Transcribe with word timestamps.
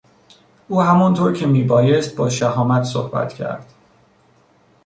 او 0.69 0.81
همان 0.81 1.13
طور 1.13 1.33
که 1.33 1.45
میبایست 1.47 2.15
با 2.15 2.29
شهامت 2.29 2.83
صحبت 2.83 3.33
کرد. 3.33 3.73